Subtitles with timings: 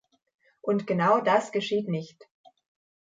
[0.61, 2.27] Und genau das geschieht nicht!